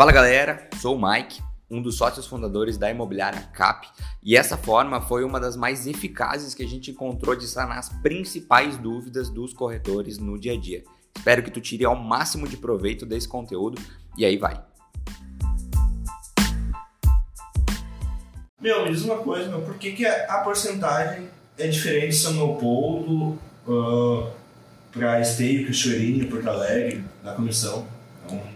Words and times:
Fala 0.00 0.12
galera, 0.12 0.66
sou 0.80 0.96
o 0.96 1.10
Mike, 1.10 1.42
um 1.70 1.82
dos 1.82 1.98
sócios 1.98 2.26
fundadores 2.26 2.78
da 2.78 2.90
imobiliária 2.90 3.42
CAP, 3.52 3.86
e 4.22 4.34
essa 4.34 4.56
forma 4.56 4.98
foi 4.98 5.24
uma 5.24 5.38
das 5.38 5.56
mais 5.56 5.86
eficazes 5.86 6.54
que 6.54 6.62
a 6.62 6.66
gente 6.66 6.90
encontrou 6.90 7.36
de 7.36 7.46
sanar 7.46 7.76
as 7.76 7.90
principais 8.00 8.78
dúvidas 8.78 9.28
dos 9.28 9.52
corretores 9.52 10.16
no 10.16 10.40
dia 10.40 10.54
a 10.54 10.56
dia. 10.56 10.82
Espero 11.14 11.42
que 11.42 11.50
tu 11.50 11.60
tire 11.60 11.84
ao 11.84 11.94
máximo 11.94 12.48
de 12.48 12.56
proveito 12.56 13.04
desse 13.04 13.28
conteúdo 13.28 13.78
e 14.16 14.24
aí 14.24 14.38
vai. 14.38 14.58
Meu, 18.58 18.86
me 18.86 18.92
diz 18.92 19.04
uma 19.04 19.18
coisa, 19.18 19.50
meu, 19.50 19.60
por 19.60 19.74
que, 19.74 19.92
que 19.92 20.06
a 20.06 20.38
porcentagem 20.38 21.28
é 21.58 21.68
diferente 21.68 22.12
de 22.12 22.16
São 22.16 22.32
Leopoldo 22.32 23.38
uh, 23.68 24.30
para 24.90 25.20
Esteio, 25.20 25.66
Cachoeirinha, 25.66 26.26
Porto 26.26 26.48
Alegre, 26.48 27.04
na 27.22 27.34
comissão? 27.34 27.99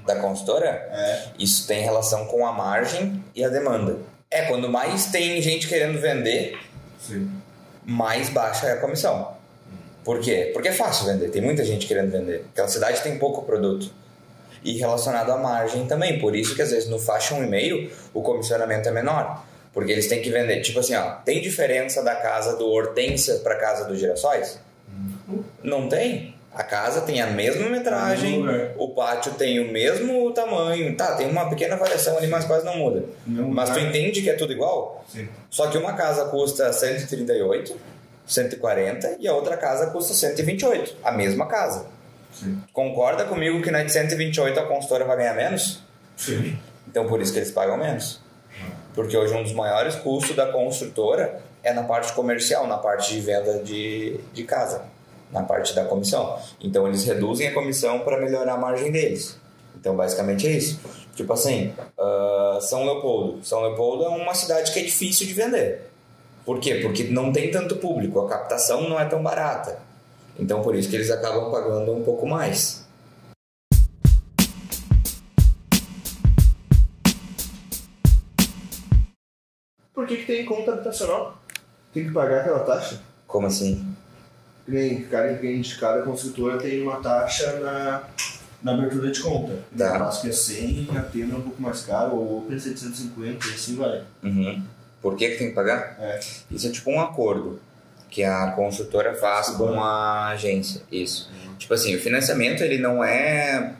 Da 0.06 0.16
consultora? 0.16 0.69
É. 0.69 1.23
Isso 1.38 1.66
tem 1.66 1.83
relação 1.83 2.27
com 2.27 2.46
a 2.46 2.52
margem 2.52 3.23
e 3.34 3.45
a 3.45 3.48
demanda. 3.48 3.98
É, 4.30 4.42
quando 4.42 4.69
mais 4.69 5.06
tem 5.06 5.41
gente 5.41 5.69
querendo 5.69 6.00
vender, 6.00 6.59
Sim. 6.98 7.30
mais 7.84 8.28
baixa 8.28 8.66
é 8.66 8.73
a 8.73 8.77
comissão. 8.77 9.34
Por 10.05 10.20
quê? 10.20 10.50
Porque 10.52 10.69
é 10.69 10.73
fácil 10.73 11.06
vender, 11.06 11.30
tem 11.30 11.41
muita 11.41 11.64
gente 11.64 11.87
querendo 11.87 12.10
vender. 12.10 12.45
Aquela 12.52 12.69
cidade 12.69 13.02
tem 13.02 13.19
pouco 13.19 13.42
produto. 13.42 13.91
E 14.62 14.78
relacionado 14.78 15.30
à 15.30 15.37
margem 15.37 15.86
também, 15.86 16.19
por 16.19 16.34
isso 16.34 16.55
que 16.55 16.62
às 16.62 16.70
vezes 16.70 16.88
no 16.88 16.98
faixa 16.98 17.34
1,5 17.34 17.91
o 18.12 18.22
comissionamento 18.22 18.88
é 18.88 18.92
menor. 18.92 19.45
Porque 19.72 19.91
eles 19.91 20.06
têm 20.06 20.22
que 20.22 20.30
vender. 20.30 20.61
Tipo 20.61 20.80
assim, 20.80 20.95
ó, 20.95 21.16
tem 21.16 21.41
diferença 21.41 22.02
da 22.02 22.14
casa 22.14 22.56
do 22.56 22.66
Hortência 22.66 23.36
para 23.36 23.56
casa 23.56 23.84
do 23.84 23.97
Girassóis? 23.97 24.59
Não 25.62 25.88
tem. 25.88 26.34
A 26.55 26.63
casa 26.63 27.01
tem 27.01 27.21
a 27.21 27.27
mesma 27.27 27.69
metragem, 27.69 28.39
lugar. 28.39 28.71
o 28.79 28.89
pátio 28.91 29.33
tem 29.34 29.59
o 29.59 29.73
mesmo 29.73 30.31
tamanho. 30.33 30.97
Tá, 30.97 31.17
tem 31.17 31.28
uma 31.28 31.48
pequena 31.48 31.77
variação 31.77 32.17
ali, 32.17 32.28
mas 32.28 32.45
quase 32.45 32.65
não 32.65 32.77
muda. 32.77 33.05
Mesmo 33.27 33.53
Mas 33.53 33.70
tu 33.70 33.81
entende 33.81 34.23
que 34.23 34.31
é 34.31 34.34
tudo 34.34 34.53
igual? 34.53 35.05
Sim. 35.09 35.28
Só 35.51 35.67
que 35.67 35.77
uma 35.77 35.95
casa 35.95 36.27
custa 36.27 36.73
138, 36.73 37.77
140 38.27 39.17
e 39.19 39.27
a 39.27 39.34
outra 39.34 39.56
casa 39.56 39.89
custa 39.89 40.15
128. 40.15 40.97
A 41.03 41.11
mesma 41.11 41.47
casa. 41.47 41.87
Sim. 42.33 42.62
Concorda 42.73 43.25
comigo 43.25 43.61
que 43.61 43.71
na 43.71 43.83
de 43.83 43.91
128 43.91 44.59
a 44.59 44.67
consultora 44.67 45.05
vai 45.05 45.17
ganhar 45.17 45.34
menos? 45.34 45.83
Sim. 46.17 46.56
Então 46.89 47.09
por 47.09 47.21
isso 47.21 47.33
que 47.33 47.39
eles 47.41 47.50
pagam 47.50 47.77
menos. 47.77 48.21
Porque 48.95 49.17
hoje 49.17 49.34
um 49.34 49.43
dos 49.43 49.53
maiores 49.53 49.97
custos 49.97 50.37
da 50.37 50.47
construtora 50.53 51.41
é 51.65 51.73
na 51.73 51.83
parte 51.83 52.12
comercial, 52.12 52.67
na 52.69 52.78
parte 52.78 53.12
de 53.12 53.21
venda 53.21 53.59
de, 53.59 54.21
de 54.33 54.45
casa, 54.45 54.84
na 55.30 55.42
parte 55.42 55.75
da 55.75 55.84
comissão. 55.84 56.39
Então 56.61 56.86
eles 56.86 57.05
reduzem 57.05 57.48
a 57.48 57.55
comissão 57.55 58.00
para 58.00 58.20
melhorar 58.20 58.55
a 58.55 58.56
margem 58.56 58.91
deles. 58.91 59.39
Então 59.77 59.97
basicamente 59.97 60.47
é 60.47 60.53
isso. 60.53 60.81
Tipo 61.14 61.33
assim, 61.33 61.72
ah, 61.98 62.58
São 62.61 62.84
Leopoldo. 62.84 63.44
São 63.44 63.62
Leopoldo 63.62 64.05
é 64.05 64.08
uma 64.08 64.34
cidade 64.34 64.72
que 64.72 64.81
é 64.81 64.83
difícil 64.83 65.27
de 65.27 65.33
vender. 65.33 65.91
Por 66.44 66.61
quê? 66.61 66.77
Porque 66.77 67.05
não 67.05 67.33
tem 67.33 67.50
tanto 67.50 67.77
público, 67.77 68.20
a 68.20 68.28
captação 68.28 68.89
não 68.89 69.00
é 69.00 69.05
tão 69.06 69.22
barata. 69.22 69.78
Então 70.39 70.62
por 70.62 70.75
isso 70.75 70.91
que 70.91 70.97
eles 70.97 71.11
acabam 71.11 71.50
pagando 71.50 71.92
um 71.92 72.03
pouco 72.03 72.27
mais. 72.27 72.84
Por 79.94 80.09
que, 80.09 80.16
que 80.16 80.27
tem 80.27 80.44
conta 80.44 80.72
habitacional? 80.72 81.38
Tem 81.94 82.05
que 82.05 82.12
pagar 82.12 82.41
aquela 82.41 82.61
taxa? 82.61 83.00
Como 83.27 83.47
assim? 83.47 83.94
Nem 84.67 85.03
cada 85.03 85.34
cliente, 85.34 85.79
cada 85.79 86.03
construtora 86.03 86.59
tem 86.59 86.83
uma 86.83 86.97
taxa 86.97 87.61
na, 87.61 88.05
na 88.62 88.73
abertura 88.73 89.11
de 89.11 89.21
conta. 89.21 89.59
Tá. 89.77 89.98
Eu 89.98 90.05
acho 90.05 90.23
que 90.23 90.29
é 90.29 90.33
100, 90.33 90.89
a 90.97 91.03
Tena 91.03 91.34
é 91.34 91.37
um 91.37 91.43
pouco 91.43 91.61
mais 91.61 91.83
caro, 91.83 92.17
ou 92.17 92.39
Open 92.39 92.59
750 92.59 93.47
e 93.47 93.50
assim 93.50 93.77
vai. 93.77 94.03
Uhum. 94.22 94.62
Por 95.03 95.16
que, 95.16 95.28
que 95.28 95.37
tem 95.37 95.49
que 95.49 95.55
pagar? 95.55 95.99
É. 96.00 96.21
Isso 96.50 96.66
é 96.66 96.71
tipo 96.71 96.91
um 96.91 96.99
acordo 96.99 97.61
que 98.09 98.22
a 98.22 98.53
construtora 98.53 99.12
faz 99.15 99.50
com 99.50 99.83
a 99.83 100.28
agência. 100.28 100.81
Isso. 100.91 101.31
Tipo 101.59 101.75
assim, 101.75 101.94
o 101.94 102.00
financiamento 102.00 102.62
ele 102.62 102.78
não 102.78 103.05
é 103.05 103.75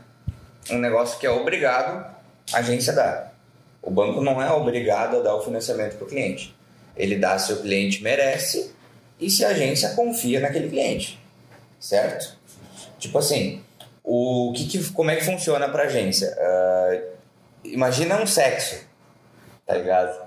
um 0.71 0.79
negócio 0.79 1.19
que 1.19 1.27
é 1.27 1.31
obrigado 1.31 2.05
a 2.53 2.59
agência 2.59 2.93
dar. 2.93 3.33
O 3.81 3.91
banco 3.91 4.21
não 4.21 4.43
é 4.43 4.51
obrigado 4.51 5.19
a 5.19 5.21
dar 5.21 5.35
o 5.35 5.43
financiamento 5.43 5.97
para 5.97 6.05
o 6.05 6.09
cliente. 6.09 6.55
Ele 6.97 7.17
dá 7.17 7.39
se 7.39 7.53
o 7.53 7.63
cliente 7.63 8.03
merece 8.03 8.73
e 9.21 9.31
se 9.31 9.45
a 9.45 9.49
agência 9.49 9.91
confia 9.91 10.41
naquele 10.41 10.69
cliente. 10.69 11.19
Certo? 11.81 12.37
Tipo 12.99 13.19
assim, 13.19 13.63
o 14.03 14.53
que, 14.57 14.67
que- 14.67 14.91
como 14.93 15.11
é 15.11 15.17
que 15.17 15.25
funciona 15.25 15.69
para 15.69 15.85
agência? 15.85 16.35
Ah, 16.39 17.01
imagina 17.65 18.21
um 18.21 18.27
sexo, 18.27 18.77
tá 19.67 19.75
ligado? 19.75 20.25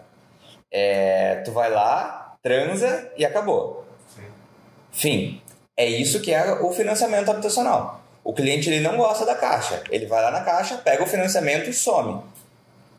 É, 0.71 1.37
tu 1.45 1.51
vai 1.51 1.69
lá, 1.71 2.37
transa 2.43 3.11
e 3.17 3.25
acabou. 3.25 3.85
Fim. 4.91 5.41
É 5.75 5.85
isso 5.85 6.21
que 6.21 6.31
é 6.33 6.53
o 6.61 6.71
financiamento 6.71 7.29
habitacional. 7.29 8.01
O 8.23 8.33
cliente 8.33 8.69
ele 8.69 8.79
não 8.81 8.97
gosta 8.97 9.25
da 9.25 9.35
caixa. 9.35 9.81
Ele 9.91 10.05
vai 10.07 10.21
lá 10.21 10.31
na 10.31 10.41
caixa, 10.41 10.77
pega 10.77 11.03
o 11.03 11.07
financiamento 11.07 11.69
e 11.69 11.73
some. 11.73 12.21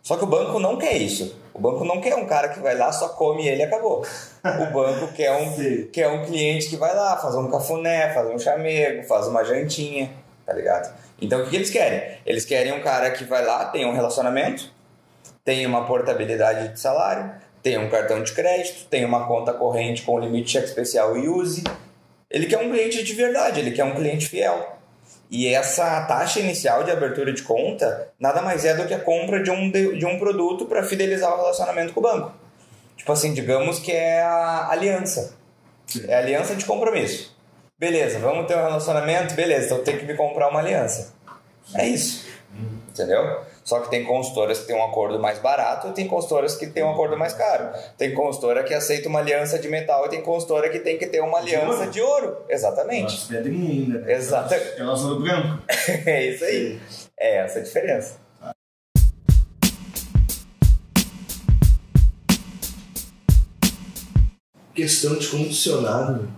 Só 0.03 0.17
que 0.17 0.25
o 0.25 0.29
banco 0.29 0.59
não 0.59 0.79
quer 0.79 0.97
isso. 0.97 1.37
O 1.59 1.61
banco 1.61 1.85
não 1.85 2.01
quer 2.01 2.15
um 2.15 2.25
cara 2.25 2.51
que 2.51 2.61
vai 2.61 2.77
lá, 2.77 2.93
só 2.93 3.09
come 3.09 3.49
ele 3.49 3.63
e 3.63 3.65
acabou. 3.65 4.07
O 4.45 4.67
banco 4.73 5.13
quer 5.13 5.33
um, 5.33 5.89
quer 5.91 6.07
um 6.07 6.25
cliente 6.25 6.69
que 6.69 6.77
vai 6.77 6.95
lá, 6.95 7.17
faz 7.17 7.35
um 7.35 7.51
cafuné, 7.51 8.15
faz 8.15 8.29
um 8.29 8.39
chamego, 8.39 9.03
faz 9.03 9.27
uma 9.27 9.43
jantinha, 9.43 10.09
tá 10.47 10.53
ligado? 10.53 10.95
Então 11.21 11.41
o 11.41 11.45
que 11.45 11.51
que 11.51 11.57
eles 11.57 11.71
querem? 11.71 12.17
Eles 12.25 12.45
querem 12.45 12.73
um 12.73 12.81
cara 12.81 13.11
que 13.11 13.25
vai 13.25 13.45
lá, 13.45 13.65
tem 13.65 13.85
um 13.85 13.93
relacionamento, 13.93 14.71
tem 15.45 15.67
uma 15.67 15.85
portabilidade 15.85 16.69
de 16.69 16.79
salário, 16.79 17.29
tem 17.61 17.77
um 17.77 17.91
cartão 17.91 18.23
de 18.23 18.33
crédito, 18.33 18.87
tem 18.89 19.05
uma 19.05 19.27
conta 19.27 19.53
corrente 19.53 20.03
com 20.03 20.17
limite 20.17 20.53
cheque 20.53 20.69
especial 20.69 21.17
e 21.17 21.29
use. 21.29 21.65
Ele 22.31 22.47
quer 22.47 22.59
um 22.59 22.71
cliente 22.71 23.03
de 23.03 23.15
verdade, 23.15 23.59
ele 23.59 23.73
quer 23.73 23.83
um 23.83 23.97
cliente 23.97 24.29
fiel. 24.29 24.78
E 25.31 25.47
essa 25.53 26.03
taxa 26.03 26.41
inicial 26.41 26.85
de 26.85 26.91
abertura 26.91 27.33
de 27.33 27.43
conta 27.43 28.09
nada 28.19 28.41
mais 28.41 28.65
é 28.65 28.75
do 28.75 28.87
que 28.87 28.95
a 28.95 29.01
compra 29.01 29.43
de 29.43 29.51
um, 29.51 29.71
de, 29.71 29.99
de 29.99 30.07
um 30.07 30.19
produto 30.19 30.65
para 30.65 30.83
fidelizar 30.83 31.33
o 31.33 31.37
relacionamento 31.37 31.93
com 31.93 32.01
o 32.01 32.03
banco. 32.03 32.33
Tipo 32.97 33.13
assim, 33.13 33.35
digamos 33.35 33.79
que 33.79 33.93
é 33.93 34.23
a 34.23 34.69
aliança. 34.71 35.37
É 36.07 36.15
a 36.15 36.19
aliança 36.19 36.55
de 36.55 36.65
compromisso. 36.65 37.37
Beleza, 37.79 38.19
vamos 38.19 38.47
ter 38.47 38.57
um 38.57 38.63
relacionamento? 38.63 39.35
Beleza, 39.35 39.67
então 39.67 39.85
tem 39.85 39.99
que 39.99 40.05
me 40.05 40.15
comprar 40.15 40.49
uma 40.49 40.61
aliança. 40.61 41.15
É 41.75 41.87
isso. 41.87 42.27
Entendeu? 42.89 43.41
Só 43.69 43.81
que 43.81 43.91
tem 43.91 44.03
consultoras 44.03 44.61
que 44.61 44.67
têm 44.67 44.77
um 44.77 44.83
acordo 44.83 45.21
mais 45.21 45.39
barato 45.41 45.89
e 45.89 45.93
tem 45.93 46.09
consultoras 46.09 46.57
que 46.57 46.67
têm 46.69 46.83
um 46.83 46.91
acordo 46.91 47.19
mais 47.19 47.35
caro. 47.35 47.69
Tem 47.99 48.15
consultora 48.15 48.65
que 48.65 48.73
aceita 48.73 49.11
uma 49.11 49.19
aliança 49.19 49.59
de 49.59 49.69
metal 49.69 50.07
e 50.07 50.09
tem 50.09 50.23
consultora 50.23 50.71
que 50.71 50.79
tem 50.79 50.97
que 50.97 51.07
ter 51.07 51.21
uma 51.21 51.43
De 51.43 51.55
aliança 51.55 51.81
ouro? 51.81 51.91
de 51.91 52.01
ouro. 52.01 52.37
Exatamente. 52.49 53.27
Pedrinha 53.27 53.71
ainda. 53.71 53.99
né? 54.01 54.15
Exato. 54.15 54.55
Elas 54.55 55.03
no 55.03 55.21
branco. 55.21 55.63
É 56.07 56.25
isso 56.29 56.45
aí. 56.47 56.81
É 57.21 57.37
essa 57.41 57.59
a 57.59 57.63
diferença. 57.63 58.17
Questão 64.75 65.17
de 65.17 65.27
condicionado 65.29 66.29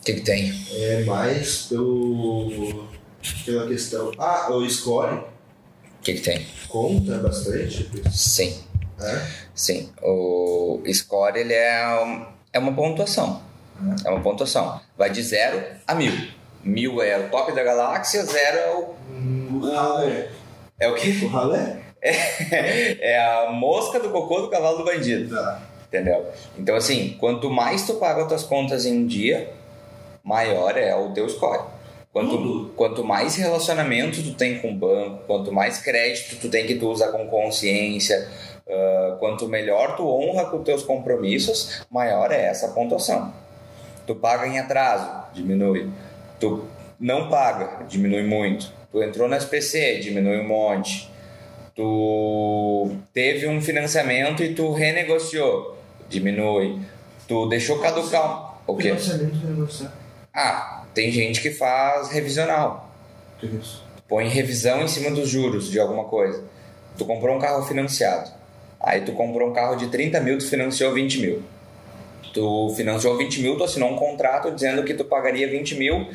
O 0.00 0.04
que, 0.04 0.14
que 0.14 0.20
tem? 0.22 0.52
é 0.76 1.04
mais 1.04 1.62
pelo, 1.66 2.86
pela 3.44 3.66
questão. 3.68 4.10
Ah, 4.18 4.48
o 4.52 4.68
score 4.68 5.22
que, 6.04 6.14
que 6.14 6.20
tem? 6.20 6.46
conta 6.68 7.18
bastante. 7.18 7.88
Sim. 8.12 8.62
É? 9.00 9.26
Sim. 9.54 9.90
O 10.02 10.82
score 10.92 11.40
ele 11.40 11.54
é, 11.54 12.26
é 12.52 12.58
uma 12.58 12.72
pontuação. 12.72 13.42
É 14.04 14.10
uma 14.10 14.20
pontuação. 14.20 14.80
Vai 14.96 15.10
de 15.10 15.22
0 15.22 15.62
a 15.86 15.94
mil. 15.94 16.12
Mil 16.62 17.02
é 17.02 17.18
o 17.18 17.30
top 17.30 17.52
da 17.52 17.62
galáxia, 17.62 18.24
zero 18.24 18.58
é 18.58 18.74
o. 18.74 18.94
O 19.54 19.60
ralé. 19.60 20.30
É 20.78 20.88
o 20.88 20.94
quê? 20.94 21.20
O 21.22 21.28
ralé? 21.28 21.80
É 23.00 23.18
a 23.18 23.50
mosca 23.50 23.98
do 23.98 24.10
cocô 24.10 24.42
do 24.42 24.50
cavalo 24.50 24.78
do 24.78 24.84
bandido. 24.84 25.34
Tá. 25.34 25.62
Entendeu? 25.88 26.26
Então, 26.58 26.76
assim, 26.76 27.16
quanto 27.18 27.48
mais 27.48 27.86
tu 27.86 27.94
paga 27.94 28.22
as 28.22 28.28
tuas 28.28 28.42
contas 28.42 28.84
em 28.84 28.98
um 28.98 29.06
dia, 29.06 29.50
maior 30.22 30.76
é 30.76 30.94
o 30.94 31.12
teu 31.12 31.28
score. 31.28 31.64
Quanto, 32.14 32.70
quanto 32.76 33.02
mais 33.02 33.34
relacionamento 33.34 34.22
tu 34.22 34.34
tem 34.34 34.60
com 34.60 34.70
o 34.70 34.74
banco, 34.74 35.24
quanto 35.26 35.50
mais 35.50 35.78
crédito 35.78 36.36
tu 36.40 36.48
tem 36.48 36.64
que 36.64 36.76
tu 36.76 36.88
usar 36.88 37.08
com 37.08 37.26
consciência, 37.26 38.28
ah, 38.70 39.16
quanto 39.18 39.48
melhor 39.48 39.96
tu 39.96 40.08
honra 40.08 40.44
com 40.44 40.58
os 40.58 40.64
teus 40.64 40.84
compromissos, 40.84 41.84
maior 41.90 42.30
é 42.30 42.44
essa 42.44 42.68
pontuação. 42.68 43.34
Tu 44.06 44.14
paga 44.14 44.46
em 44.46 44.60
atraso, 44.60 45.10
diminui. 45.34 45.90
Tu 46.38 46.64
não 47.00 47.28
paga, 47.28 47.84
diminui 47.88 48.22
muito. 48.22 48.72
Tu 48.92 49.02
entrou 49.02 49.28
no 49.28 49.34
SPC, 49.34 49.98
diminui 49.98 50.38
um 50.38 50.46
monte. 50.46 51.10
Tu 51.74 52.92
teve 53.12 53.48
um 53.48 53.60
financiamento 53.60 54.40
e 54.44 54.54
tu 54.54 54.72
renegociou, 54.72 55.76
diminui. 56.08 56.78
Tu 57.26 57.48
deixou 57.48 57.80
caducar. 57.80 58.60
O 58.68 58.76
quê? 58.76 58.90
Financiamento 58.90 59.34
de 59.34 59.46
negociar. 59.48 59.92
Ah, 60.32 60.83
tem 60.94 61.10
gente 61.10 61.40
que 61.40 61.50
faz 61.50 62.10
revisional. 62.10 62.90
Que 63.38 63.46
isso? 63.46 63.82
Põe 64.08 64.28
revisão 64.28 64.82
em 64.82 64.88
cima 64.88 65.10
dos 65.10 65.28
juros 65.28 65.70
de 65.70 65.80
alguma 65.80 66.04
coisa. 66.04 66.42
Tu 66.96 67.04
comprou 67.04 67.36
um 67.36 67.40
carro 67.40 67.64
financiado. 67.64 68.30
Aí 68.80 69.00
tu 69.00 69.12
comprou 69.12 69.50
um 69.50 69.52
carro 69.52 69.76
de 69.76 69.88
30 69.88 70.20
mil, 70.20 70.38
tu 70.38 70.48
financiou 70.48 70.92
20 70.92 71.20
mil. 71.20 71.42
Tu 72.32 72.74
financiou 72.76 73.16
20 73.16 73.40
mil, 73.40 73.56
tu 73.56 73.64
assinou 73.64 73.90
um 73.90 73.96
contrato 73.96 74.50
dizendo 74.50 74.84
que 74.84 74.94
tu 74.94 75.04
pagaria 75.04 75.48
20 75.48 75.74
mil 75.76 76.08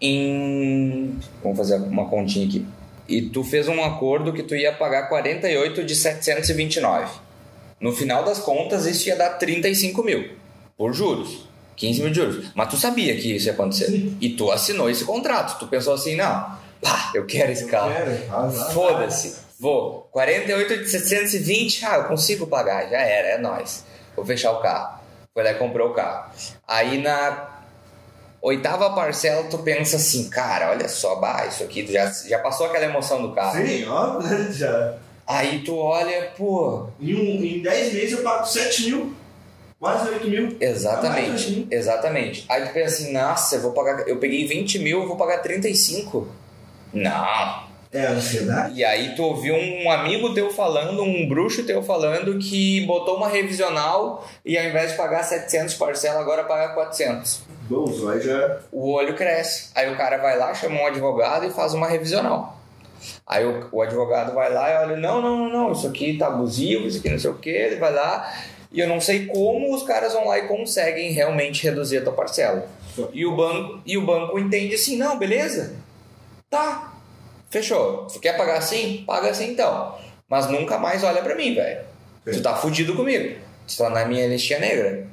em. 0.00 1.18
Vamos 1.42 1.56
fazer 1.56 1.76
uma 1.76 2.08
continha 2.08 2.46
aqui. 2.46 2.66
E 3.08 3.22
tu 3.22 3.44
fez 3.44 3.68
um 3.68 3.82
acordo 3.84 4.32
que 4.32 4.42
tu 4.42 4.56
ia 4.56 4.72
pagar 4.72 5.08
48 5.08 5.84
de 5.84 5.94
729. 5.94 7.20
No 7.80 7.92
final 7.92 8.24
das 8.24 8.38
contas, 8.38 8.86
isso 8.86 9.08
ia 9.08 9.16
dar 9.16 9.30
35 9.38 10.02
mil 10.02 10.30
por 10.76 10.92
juros. 10.92 11.46
15 11.76 12.00
mil 12.00 12.10
de 12.10 12.16
juros. 12.16 12.46
Mas 12.54 12.68
tu 12.68 12.76
sabia 12.76 13.14
que 13.16 13.36
isso 13.36 13.46
ia 13.46 13.52
acontecer. 13.52 13.86
Sim. 13.86 14.16
E 14.20 14.30
tu 14.30 14.50
assinou 14.50 14.88
esse 14.90 15.04
contrato. 15.04 15.58
Tu 15.58 15.66
pensou 15.66 15.94
assim, 15.94 16.16
não, 16.16 16.56
pá, 16.80 17.10
eu 17.14 17.26
quero 17.26 17.52
esse 17.52 17.66
carro. 17.66 17.92
Quero, 17.92 18.72
Foda-se. 18.72 19.36
Vou. 19.58 20.08
48 20.12 20.78
de 20.84 20.88
720, 20.90 21.84
ah, 21.84 21.96
eu 21.96 22.04
consigo 22.04 22.46
pagar. 22.46 22.88
Já 22.90 23.00
era, 23.00 23.28
é 23.28 23.38
nóis. 23.38 23.84
Vou 24.14 24.24
fechar 24.24 24.52
o 24.52 24.60
carro. 24.60 25.00
Foi 25.32 25.42
lá 25.42 25.50
e 25.50 25.54
comprou 25.54 25.90
o 25.90 25.94
carro. 25.94 26.30
Aí 26.66 27.00
na 27.00 27.56
oitava 28.40 28.90
parcela 28.90 29.44
tu 29.44 29.58
pensa 29.58 29.96
assim, 29.96 30.28
cara, 30.30 30.70
olha 30.70 30.88
só, 30.88 31.16
bah, 31.16 31.46
isso 31.46 31.64
aqui 31.64 31.84
já, 31.90 32.06
já 32.06 32.38
passou 32.38 32.66
aquela 32.66 32.84
emoção 32.84 33.20
do 33.20 33.34
carro. 33.34 33.66
Sim, 33.66 33.84
ó, 33.86 34.20
já. 34.52 34.94
Aí 35.26 35.64
tu 35.64 35.76
olha, 35.76 36.30
pô, 36.36 36.88
Em, 37.00 37.14
um, 37.14 37.44
em 37.44 37.60
10 37.60 37.92
meses 37.94 38.12
eu 38.12 38.22
pago 38.22 38.46
7 38.46 38.84
mil, 38.84 39.14
quase 39.78 40.08
8 40.10 40.28
mil. 40.28 40.56
Exatamente, 40.60 41.50
mil. 41.50 41.66
exatamente. 41.70 42.44
Aí 42.48 42.66
tu 42.66 42.72
pensa 42.72 43.02
assim, 43.02 43.12
nossa, 43.12 43.56
eu 43.56 43.60
vou 43.62 43.72
pagar, 43.72 44.08
eu 44.08 44.18
peguei 44.18 44.46
20 44.46 44.78
mil, 44.78 45.02
eu 45.02 45.08
vou 45.08 45.16
pagar 45.16 45.38
35. 45.38 46.28
Não. 46.92 47.66
É 47.92 48.06
ansiedade? 48.06 48.74
E 48.78 48.84
aí 48.84 49.14
tu 49.14 49.22
ouviu 49.22 49.54
um 49.54 49.90
amigo 49.90 50.34
teu 50.34 50.50
falando, 50.50 51.02
um 51.02 51.26
bruxo 51.28 51.64
teu 51.64 51.82
falando 51.82 52.38
que 52.38 52.84
botou 52.84 53.16
uma 53.16 53.28
revisional 53.28 54.26
e 54.44 54.58
ao 54.58 54.64
invés 54.64 54.90
de 54.90 54.96
pagar 54.96 55.22
700 55.22 55.74
parcela, 55.74 56.20
agora 56.20 56.44
paga 56.44 56.74
400. 56.74 57.42
Bom, 57.68 57.84
olhos 58.04 58.24
já. 58.24 58.58
o 58.70 58.92
olho 58.92 59.14
cresce. 59.14 59.70
Aí 59.74 59.90
o 59.92 59.96
cara 59.96 60.18
vai 60.18 60.36
lá, 60.36 60.52
chama 60.52 60.80
um 60.80 60.86
advogado 60.86 61.46
e 61.46 61.50
faz 61.50 61.74
uma 61.74 61.86
revisional. 61.86 62.58
Aí 63.26 63.44
o, 63.44 63.68
o 63.72 63.82
advogado 63.82 64.34
vai 64.34 64.52
lá 64.52 64.70
e 64.70 64.76
olha, 64.84 64.96
não, 64.96 65.22
não, 65.22 65.36
não, 65.36 65.48
não, 65.48 65.72
isso 65.72 65.86
aqui 65.86 66.18
tá 66.18 66.26
abusivo, 66.26 66.86
isso 66.86 66.98
aqui 66.98 67.08
não 67.08 67.18
sei 67.18 67.30
o 67.30 67.34
que, 67.34 67.50
ele 67.50 67.76
vai 67.76 67.92
lá 67.92 68.32
e 68.76 68.80
eu 68.80 68.86
não 68.86 69.00
sei 69.00 69.24
como 69.24 69.74
os 69.74 69.82
caras 69.82 70.12
vão 70.12 70.26
lá 70.26 70.38
e 70.38 70.46
conseguem 70.46 71.10
realmente 71.10 71.64
reduzir 71.64 71.96
a 71.96 72.02
tua 72.02 72.12
parcela. 72.12 72.68
E 73.10 73.24
o 73.24 73.34
banco, 73.34 73.80
e 73.86 73.96
o 73.96 74.04
banco 74.04 74.38
entende 74.38 74.74
assim, 74.74 74.98
não, 74.98 75.18
beleza? 75.18 75.76
Tá, 76.50 76.92
fechou. 77.48 78.06
Tu 78.12 78.20
quer 78.20 78.36
pagar 78.36 78.58
assim? 78.58 79.02
Paga 79.06 79.30
assim 79.30 79.52
então. 79.52 79.94
Mas 80.28 80.50
nunca 80.50 80.76
mais 80.76 81.02
olha 81.02 81.22
pra 81.22 81.34
mim, 81.34 81.54
velho. 81.54 81.80
Tu 82.26 82.42
tá 82.42 82.54
fudido 82.54 82.94
comigo. 82.94 83.38
Tu 83.66 83.78
tá 83.78 83.88
na 83.88 84.04
minha 84.04 84.26
listinha 84.26 84.58
negra. 84.58 85.06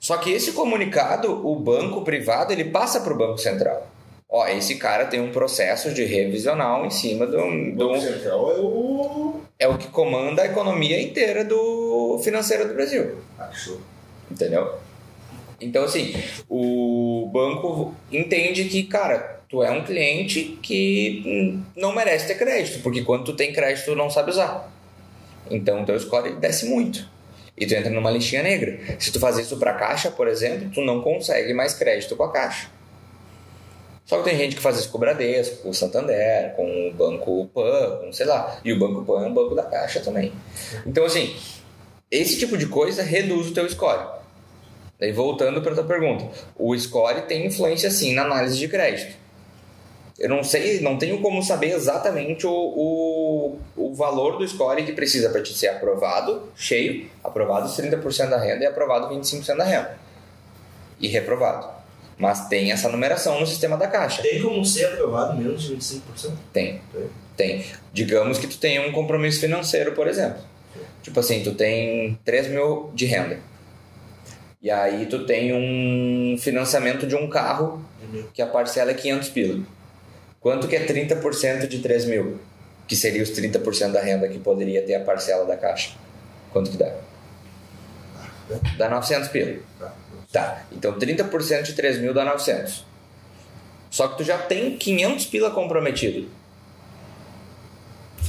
Só 0.00 0.16
que 0.16 0.30
esse 0.30 0.52
comunicado, 0.52 1.46
o 1.46 1.56
banco 1.56 2.00
privado, 2.02 2.54
ele 2.54 2.64
passa 2.64 3.00
pro 3.00 3.18
Banco 3.18 3.36
Central. 3.36 3.86
Ó, 4.30 4.46
esse 4.46 4.76
cara 4.76 5.06
tem 5.06 5.20
um 5.20 5.32
processo 5.32 5.92
de 5.92 6.04
revisional 6.04 6.86
em 6.86 6.90
cima 6.90 7.26
do, 7.26 7.38
O 7.38 7.72
do 7.74 7.88
Banco 7.88 8.00
Central 8.00 8.50
é 8.52 8.60
o. 8.60 9.40
é 9.58 9.68
o 9.68 9.78
que 9.78 9.88
comanda 9.88 10.42
a 10.42 10.46
economia 10.46 11.00
inteira 11.00 11.44
do 11.44 11.87
financeira 12.22 12.64
do 12.66 12.74
Brasil, 12.74 13.16
Ah, 13.38 13.46
que 13.46 13.58
show. 13.58 13.80
entendeu? 14.30 14.74
Então 15.60 15.84
assim, 15.84 16.14
o 16.48 17.28
banco 17.32 17.94
entende 18.12 18.64
que, 18.66 18.84
cara, 18.84 19.40
tu 19.48 19.62
é 19.62 19.70
um 19.70 19.82
cliente 19.84 20.58
que 20.62 21.58
não 21.74 21.92
merece 21.94 22.26
ter 22.28 22.36
crédito, 22.36 22.80
porque 22.82 23.02
quando 23.02 23.24
tu 23.24 23.32
tem 23.34 23.52
crédito 23.52 23.86
tu 23.86 23.96
não 23.96 24.08
sabe 24.08 24.30
usar. 24.30 24.70
Então 25.50 25.84
teu 25.84 25.98
score 25.98 26.34
desce 26.36 26.66
muito. 26.66 27.08
E 27.56 27.66
tu 27.66 27.74
entra 27.74 27.90
numa 27.90 28.10
listinha 28.10 28.42
negra. 28.42 28.78
Se 29.00 29.10
tu 29.10 29.18
fazer 29.18 29.42
isso 29.42 29.56
pra 29.56 29.72
caixa, 29.74 30.12
por 30.12 30.28
exemplo, 30.28 30.70
tu 30.72 30.80
não 30.80 31.00
consegue 31.00 31.52
mais 31.52 31.74
crédito 31.74 32.14
com 32.14 32.22
a 32.22 32.30
caixa. 32.32 32.68
Só 34.04 34.18
que 34.18 34.30
tem 34.30 34.38
gente 34.38 34.54
que 34.56 34.62
faz 34.62 34.78
isso 34.78 34.90
com 34.90 34.96
o 34.96 35.00
Bradesco, 35.00 35.62
com 35.62 35.70
o 35.70 35.74
Santander, 35.74 36.54
com 36.54 36.88
o 36.88 36.92
Banco 36.94 37.46
Pan, 37.52 37.98
com 38.00 38.12
sei 38.12 38.26
lá. 38.26 38.58
E 38.64 38.72
o 38.72 38.78
Banco 38.78 39.04
Pan 39.04 39.24
é 39.24 39.26
um 39.26 39.34
banco 39.34 39.54
da 39.56 39.64
caixa 39.64 39.98
também. 40.00 40.32
Então, 40.86 41.04
assim, 41.04 41.34
esse 42.10 42.38
tipo 42.38 42.56
de 42.56 42.66
coisa 42.66 43.02
reduz 43.02 43.48
o 43.48 43.54
teu 43.54 43.68
score. 43.68 44.18
Daí, 44.98 45.12
voltando 45.12 45.62
para 45.62 45.74
tua 45.74 45.84
pergunta, 45.84 46.26
o 46.56 46.76
score 46.76 47.22
tem 47.22 47.46
influência 47.46 47.90
sim 47.90 48.14
na 48.14 48.22
análise 48.22 48.58
de 48.58 48.66
crédito. 48.66 49.16
Eu 50.18 50.28
não 50.28 50.42
sei, 50.42 50.80
não 50.80 50.98
tenho 50.98 51.20
como 51.20 51.40
saber 51.44 51.70
exatamente 51.70 52.44
o, 52.44 52.50
o, 52.50 53.58
o 53.76 53.94
valor 53.94 54.36
do 54.36 54.48
score 54.48 54.82
que 54.82 54.92
precisa 54.92 55.30
para 55.30 55.40
te 55.40 55.54
ser 55.54 55.68
aprovado, 55.68 56.48
cheio, 56.56 57.08
aprovado 57.22 57.66
os 57.66 57.76
30% 57.76 58.28
da 58.28 58.38
renda 58.38 58.64
e 58.64 58.66
aprovado 58.66 59.14
25% 59.14 59.56
da 59.56 59.64
renda. 59.64 59.96
E 60.98 61.06
reprovado. 61.06 61.68
Mas 62.18 62.48
tem 62.48 62.72
essa 62.72 62.88
numeração 62.88 63.38
no 63.38 63.46
sistema 63.46 63.76
da 63.76 63.86
caixa. 63.86 64.20
Tem 64.22 64.42
como 64.42 64.64
ser 64.64 64.86
aprovado 64.86 65.36
menos 65.36 65.62
de 65.62 65.76
25%? 65.76 66.32
Tem. 66.52 66.80
Tem. 66.92 67.10
Tem. 67.36 67.64
Digamos 67.92 68.38
que 68.38 68.48
tu 68.48 68.58
tenha 68.58 68.82
um 68.82 68.90
compromisso 68.90 69.38
financeiro, 69.38 69.92
por 69.92 70.08
exemplo. 70.08 70.42
Tipo 71.02 71.20
assim, 71.20 71.42
tu 71.42 71.54
tem 71.54 72.18
3 72.24 72.48
mil 72.48 72.90
de 72.94 73.06
renda. 73.06 73.38
E 74.60 74.70
aí 74.70 75.06
tu 75.06 75.24
tem 75.24 75.52
um 75.52 76.36
financiamento 76.38 77.06
de 77.06 77.14
um 77.14 77.28
carro 77.28 77.84
que 78.34 78.42
a 78.42 78.46
parcela 78.46 78.90
é 78.90 78.94
500 78.94 79.28
pila. 79.28 79.64
Quanto 80.40 80.66
que 80.66 80.76
é 80.76 80.84
30% 80.84 81.66
de 81.66 81.78
3 81.78 82.04
mil? 82.06 82.38
Que 82.86 82.96
seria 82.96 83.22
os 83.22 83.30
30% 83.30 83.92
da 83.92 84.00
renda 84.00 84.28
que 84.28 84.38
poderia 84.38 84.82
ter 84.82 84.94
a 84.94 85.00
parcela 85.00 85.44
da 85.44 85.56
caixa. 85.56 85.92
Quanto 86.50 86.70
que 86.70 86.76
dá? 86.76 86.92
Dá 88.76 88.88
900 88.88 89.28
pila. 89.28 89.58
Tá. 90.32 90.62
Então 90.72 90.98
30% 90.98 91.62
de 91.62 91.72
3 91.74 91.98
mil 92.00 92.12
dá 92.12 92.24
900. 92.24 92.84
Só 93.90 94.08
que 94.08 94.18
tu 94.18 94.24
já 94.24 94.38
tem 94.38 94.76
500 94.76 95.26
pila 95.26 95.50
comprometido. 95.50 96.28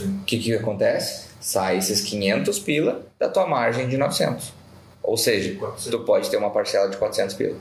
O 0.02 0.24
que 0.26 0.38
que 0.38 0.54
acontece? 0.54 1.29
Sai 1.40 1.78
esses 1.78 2.02
500 2.02 2.60
pila 2.60 3.02
da 3.18 3.30
tua 3.30 3.48
margem 3.48 3.88
de 3.88 3.98
900. 3.98 4.54
Ou 5.02 5.18
seja, 5.18 5.58
400. 5.58 5.86
tu 5.86 6.06
pode 6.06 6.30
ter 6.30 6.38
uma 6.38 6.50
parcela 6.50 6.90
de 6.90 6.98
400 6.98 7.36
pila. 7.36 7.58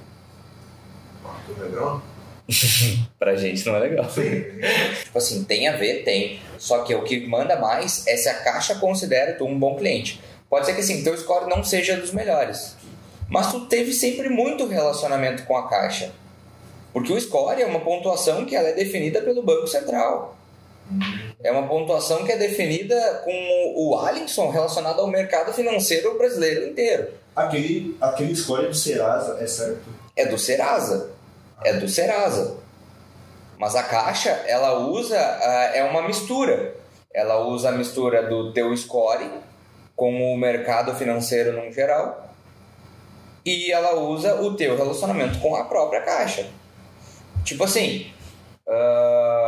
Tudo 1.47 1.63
legal? 1.63 2.03
Pra 3.19 3.37
gente 3.37 3.65
não 3.67 3.77
é 3.77 3.81
legal. 3.81 4.07
Tipo 4.07 5.19
assim, 5.19 5.45
tem 5.45 5.69
a 5.69 5.77
ver, 5.77 6.03
tem. 6.05 6.41
Só 6.59 6.83
que 6.83 6.95
o 6.95 7.05
que 7.05 7.27
manda 7.27 7.57
mais 7.57 8.07
é 8.07 8.17
se 8.17 8.29
a 8.29 8.35
caixa 8.43 8.75
considera 8.77 9.35
tu 9.35 9.45
um 9.45 9.59
bom 9.59 9.77
cliente. 9.77 10.21
Pode 10.49 10.67
ser 10.67 10.75
que 10.75 10.81
assim, 10.81 11.05
teu 11.05 11.17
score 11.17 11.49
não 11.49 11.63
seja 11.63 11.97
dos 11.97 12.13
melhores. 12.13 12.75
Mas 13.29 13.53
tu 13.53 13.67
teve 13.67 13.93
sempre 13.93 14.29
muito 14.29 14.67
relacionamento 14.67 15.45
com 15.45 15.57
a 15.57 15.69
caixa. 15.69 16.11
Porque 16.93 17.13
o 17.13 17.21
score 17.21 17.61
é 17.61 17.67
uma 17.67 17.81
pontuação 17.81 18.47
que 18.47 18.57
ela 18.57 18.69
é 18.69 18.73
definida 18.73 19.21
pelo 19.21 19.43
Banco 19.43 19.67
Central. 19.67 20.37
É 21.43 21.53
uma 21.53 21.69
pontuação 21.69 22.25
que 22.25 22.33
é 22.33 22.37
definida 22.37 23.23
com 23.25 23.73
o 23.77 23.99
Alisson 23.99 24.51
relacionado 24.51 25.01
ao 25.01 25.07
mercado 25.07 25.53
financeiro 25.53 26.19
brasileiro 26.19 26.67
inteiro. 26.69 27.09
Aquele, 27.35 27.97
aquele 28.01 28.35
score 28.35 28.67
do 28.67 28.75
Serasa 28.75 29.39
é 29.41 29.47
certo? 29.47 29.85
É 30.17 30.27
do 30.27 30.37
Serasa. 30.37 31.11
É 31.65 31.75
do 31.75 31.89
Serasa. 31.89 32.57
Mas 33.57 33.77
a 33.77 33.83
caixa, 33.85 34.31
ela 34.47 34.81
usa, 34.81 35.17
ah, 35.17 35.71
é 35.75 35.85
uma 35.85 36.03
mistura. 36.03 36.75
Ela 37.15 37.45
usa 37.45 37.69
a 37.69 37.73
mistura 37.73 38.25
do 38.29 38.53
teu 38.53 38.77
score 38.77 39.31
com 39.95 40.33
o 40.33 40.37
mercado 40.37 40.95
financeiro 40.95 41.53
no 41.53 41.73
geral 41.73 42.29
e 43.45 43.73
ela 43.73 43.99
usa 43.99 44.41
o 44.41 44.55
teu 44.55 44.77
relacionamento 44.77 45.39
com 45.41 45.57
a 45.57 45.65
própria 45.65 46.03
caixa. 46.03 46.47
Tipo 47.45 47.65
assim, 47.65 48.13
ah, 48.69 49.48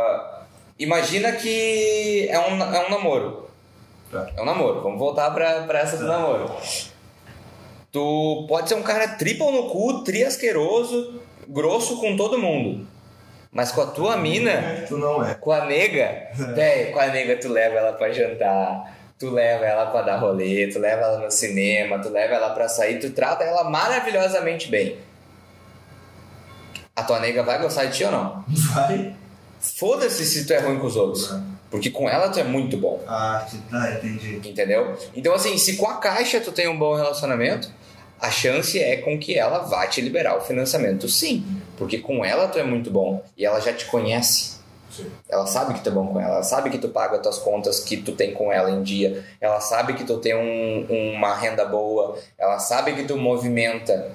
imagina 0.83 1.31
que 1.33 2.27
é 2.29 2.39
um, 2.39 2.61
é 2.61 2.87
um 2.87 2.89
namoro. 2.89 3.49
Tá. 4.11 4.27
É 4.35 4.41
um 4.41 4.45
namoro. 4.45 4.81
Vamos 4.81 4.99
voltar 4.99 5.31
pra, 5.31 5.61
pra 5.63 5.79
essa 5.79 5.97
do 5.97 6.05
Tá. 6.05 6.11
namoro. 6.17 6.51
Tu 7.91 8.45
pode 8.47 8.69
ser 8.69 8.75
um 8.75 8.83
cara 8.83 9.07
triple 9.09 9.51
no 9.51 9.69
cu, 9.69 10.03
triasqueroso, 10.03 11.21
grosso 11.47 11.97
com 11.99 12.15
todo 12.15 12.37
mundo. 12.37 12.87
Mas 13.51 13.71
com 13.71 13.81
a 13.81 13.87
tua 13.87 14.15
mina, 14.15 14.85
Tu 14.87 14.97
não 14.97 15.21
é. 15.25 15.33
com 15.35 15.51
a 15.51 15.65
nega, 15.65 16.29
velho, 16.55 16.93
com 16.93 16.99
a 16.99 17.07
nega 17.07 17.35
tu 17.35 17.49
leva 17.49 17.75
ela 17.79 17.91
pra 17.91 18.09
jantar, 18.09 18.95
tu 19.19 19.29
leva 19.29 19.65
ela 19.65 19.87
pra 19.87 20.03
dar 20.03 20.17
rolê, 20.19 20.67
tu 20.67 20.79
leva 20.79 21.01
ela 21.01 21.19
no 21.19 21.29
cinema, 21.29 21.99
tu 21.99 22.07
leva 22.07 22.35
ela 22.35 22.51
pra 22.51 22.69
sair, 22.69 22.99
tu 22.99 23.09
trata 23.09 23.43
ela 23.43 23.65
maravilhosamente 23.65 24.69
bem. 24.69 24.95
A 26.95 27.03
tua 27.03 27.19
nega 27.19 27.43
vai 27.43 27.61
gostar 27.61 27.85
de 27.85 27.97
ti 27.97 28.05
ou 28.05 28.11
não? 28.11 28.45
Vai. 28.73 29.15
Foda-se 29.61 30.25
se 30.25 30.45
tu 30.45 30.53
é 30.53 30.59
ruim 30.59 30.79
com 30.79 30.87
os 30.87 30.95
outros. 30.95 31.33
Porque 31.69 31.89
com 31.89 32.09
ela 32.09 32.29
tu 32.29 32.39
é 32.39 32.43
muito 32.43 32.75
bom. 32.75 33.01
Ah, 33.07 33.47
tá, 33.69 33.93
entendi. 33.93 34.41
Entendeu? 34.49 34.97
Então, 35.15 35.33
assim, 35.33 35.57
se 35.57 35.77
com 35.77 35.87
a 35.87 35.97
caixa 35.97 36.41
tu 36.41 36.51
tem 36.51 36.67
um 36.67 36.77
bom 36.77 36.95
relacionamento, 36.95 37.71
a 38.19 38.29
chance 38.29 38.77
é 38.77 38.97
com 38.97 39.17
que 39.17 39.37
ela 39.37 39.59
vá 39.59 39.87
te 39.87 40.01
liberar 40.01 40.37
o 40.37 40.41
financiamento, 40.41 41.07
sim. 41.07 41.45
Porque 41.77 41.97
com 41.97 42.25
ela 42.25 42.47
tu 42.47 42.59
é 42.59 42.63
muito 42.63 42.91
bom 42.91 43.23
e 43.37 43.45
ela 43.45 43.59
já 43.59 43.73
te 43.73 43.85
conhece. 43.85 44.59
Sim. 44.91 45.09
Ela 45.29 45.47
sabe 45.47 45.73
que 45.73 45.81
tu 45.81 45.89
é 45.89 45.91
bom 45.91 46.07
com 46.07 46.19
ela, 46.19 46.35
ela 46.35 46.43
sabe 46.43 46.69
que 46.69 46.77
tu 46.77 46.89
paga 46.89 47.15
as 47.15 47.21
tuas 47.21 47.39
contas 47.39 47.79
que 47.79 47.97
tu 47.97 48.11
tem 48.11 48.33
com 48.33 48.51
ela 48.51 48.69
em 48.69 48.83
dia, 48.83 49.23
ela 49.39 49.61
sabe 49.61 49.93
que 49.93 50.03
tu 50.03 50.17
tem 50.17 50.35
um, 50.35 51.15
uma 51.15 51.33
renda 51.33 51.63
boa, 51.63 52.19
ela 52.37 52.59
sabe 52.59 52.93
que 52.93 53.05
tu 53.05 53.15
movimenta 53.15 54.11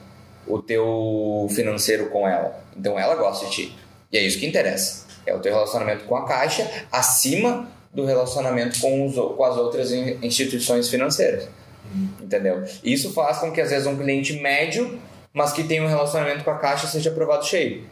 o 0.47 0.61
teu 0.61 1.49
financeiro 1.51 2.11
com 2.11 2.29
ela. 2.29 2.63
Então 2.77 2.99
ela 2.99 3.15
gosta 3.17 3.47
de 3.47 3.53
ti. 3.53 3.79
E 4.13 4.19
é 4.19 4.21
isso 4.21 4.39
que 4.39 4.47
interessa. 4.47 5.06
É 5.27 5.35
o 5.35 5.41
teu 5.41 5.53
relacionamento 5.53 6.05
com 6.05 6.17
a 6.17 6.25
caixa 6.25 6.87
acima 6.91 7.69
do 7.93 8.05
relacionamento 8.05 8.81
com, 8.81 9.07
os, 9.07 9.15
com 9.15 9.45
as 9.45 9.57
outras 9.57 9.91
instituições 9.91 10.89
financeiras. 10.89 11.49
Entendeu? 12.21 12.65
Isso 12.85 13.13
faz 13.13 13.39
com 13.39 13.51
que 13.51 13.61
às 13.61 13.71
vezes 13.71 13.87
um 13.87 13.97
cliente 13.97 14.35
médio, 14.35 15.01
mas 15.33 15.53
que 15.53 15.65
tem 15.65 15.81
um 15.81 15.89
relacionamento 15.89 16.45
com 16.45 16.51
a 16.51 16.59
caixa, 16.59 16.87
seja 16.87 17.11
aprovado 17.11 17.45
cheio. 17.45 17.89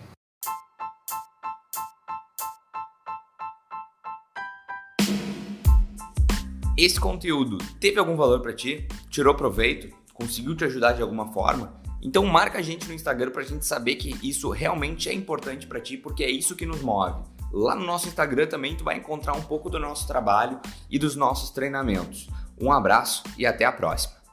Esse 6.76 6.98
conteúdo 6.98 7.58
teve 7.80 7.98
algum 8.00 8.16
valor 8.16 8.40
para 8.40 8.52
ti? 8.52 8.86
Tirou 9.08 9.34
proveito? 9.34 9.94
Conseguiu 10.12 10.56
te 10.56 10.64
ajudar 10.64 10.92
de 10.92 11.02
alguma 11.02 11.32
forma? 11.32 11.83
Então 12.04 12.26
marca 12.26 12.58
a 12.58 12.62
gente 12.62 12.86
no 12.86 12.92
Instagram 12.92 13.30
para 13.30 13.40
a 13.40 13.46
gente 13.46 13.64
saber 13.64 13.96
que 13.96 14.14
isso 14.22 14.50
realmente 14.50 15.08
é 15.08 15.14
importante 15.14 15.66
para 15.66 15.80
ti, 15.80 15.96
porque 15.96 16.22
é 16.22 16.30
isso 16.30 16.54
que 16.54 16.66
nos 16.66 16.82
move. 16.82 17.22
Lá 17.50 17.74
no 17.74 17.86
nosso 17.86 18.06
Instagram 18.06 18.46
também 18.46 18.76
tu 18.76 18.84
vai 18.84 18.98
encontrar 18.98 19.32
um 19.32 19.42
pouco 19.42 19.70
do 19.70 19.78
nosso 19.78 20.06
trabalho 20.06 20.60
e 20.90 20.98
dos 20.98 21.16
nossos 21.16 21.50
treinamentos. 21.50 22.28
Um 22.60 22.70
abraço 22.70 23.22
e 23.38 23.46
até 23.46 23.64
a 23.64 23.72
próxima. 23.72 24.23